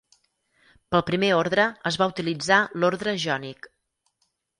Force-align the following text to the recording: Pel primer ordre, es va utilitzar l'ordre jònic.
Pel 0.93 1.03
primer 1.09 1.29
ordre, 1.39 1.65
es 1.89 1.99
va 2.03 2.07
utilitzar 2.13 2.57
l'ordre 2.85 3.13
jònic. 3.25 3.69